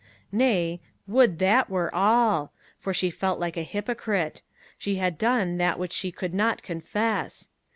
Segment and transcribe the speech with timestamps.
[0.31, 2.51] Nay, would that were all!
[2.79, 4.41] for she felt like a hypocrite:
[4.75, 7.49] she had done that which she could not confess.